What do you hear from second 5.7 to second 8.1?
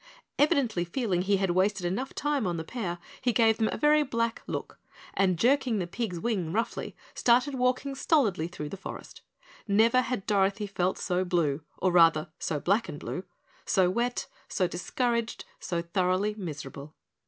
the pig's wing roughly, started walking